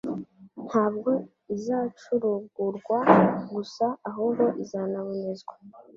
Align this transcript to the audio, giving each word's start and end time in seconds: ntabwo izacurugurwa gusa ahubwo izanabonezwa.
ntabwo 0.67 1.11
izacurugurwa 1.55 2.97
gusa 3.51 3.85
ahubwo 4.09 4.43
izanabonezwa. 4.63 5.53